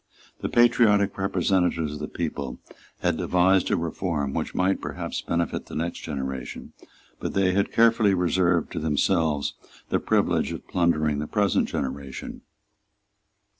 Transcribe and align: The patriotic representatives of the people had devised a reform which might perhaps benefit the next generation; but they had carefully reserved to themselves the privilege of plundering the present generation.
The 0.39 0.49
patriotic 0.49 1.15
representatives 1.19 1.93
of 1.93 1.99
the 1.99 2.07
people 2.07 2.57
had 3.01 3.17
devised 3.17 3.69
a 3.69 3.77
reform 3.77 4.33
which 4.33 4.55
might 4.55 4.81
perhaps 4.81 5.21
benefit 5.21 5.67
the 5.67 5.75
next 5.75 5.99
generation; 5.99 6.73
but 7.19 7.35
they 7.35 7.51
had 7.53 7.71
carefully 7.71 8.15
reserved 8.15 8.71
to 8.71 8.79
themselves 8.79 9.53
the 9.89 9.99
privilege 9.99 10.53
of 10.53 10.67
plundering 10.67 11.19
the 11.19 11.27
present 11.27 11.67
generation. 11.69 12.41